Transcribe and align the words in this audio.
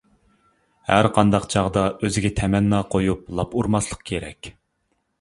ھەرقانداق 0.87 1.45
چاغدا 1.55 1.85
ئۆزىگە 1.99 2.33
تەمەننا 2.41 2.83
قويۇپ، 2.97 3.33
لاپ 3.41 3.57
ئۇرماسلىق 3.61 4.07
كېرەك. 4.13 4.57